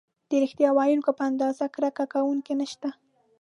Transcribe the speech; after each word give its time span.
د 0.29 0.31
ریښتیا 0.43 0.69
ویونکي 0.73 1.11
په 1.17 1.23
اندازه 1.29 1.65
کرکه 1.75 2.05
کوونکي 2.13 2.53
نشته. 2.61 2.89